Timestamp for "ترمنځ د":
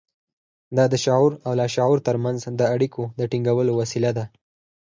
2.07-2.61